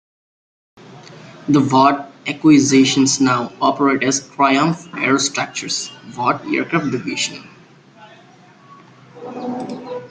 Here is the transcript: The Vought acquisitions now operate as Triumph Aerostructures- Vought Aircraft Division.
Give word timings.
The 1.47 1.59
Vought 1.59 2.11
acquisitions 2.25 3.21
now 3.21 3.53
operate 3.61 4.01
as 4.01 4.27
Triumph 4.29 4.87
Aerostructures- 4.93 5.91
Vought 6.11 6.43
Aircraft 6.47 6.89
Division. 6.89 7.47